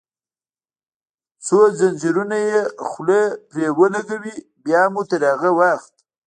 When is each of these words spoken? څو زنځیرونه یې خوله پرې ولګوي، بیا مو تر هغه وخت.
څو 1.45 1.57
زنځیرونه 1.79 2.37
یې 2.49 2.59
خوله 2.87 3.21
پرې 3.49 3.67
ولګوي، 3.79 4.35
بیا 4.65 4.83
مو 4.91 5.01
تر 5.09 5.21
هغه 5.31 5.49
وخت. 5.59 5.93